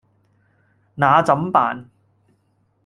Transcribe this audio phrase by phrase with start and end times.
[0.95, 1.87] 那怎辦